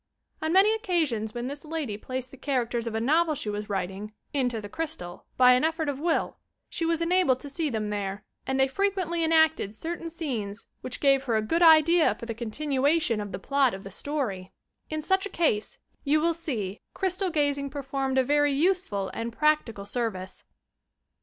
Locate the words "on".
0.41-0.51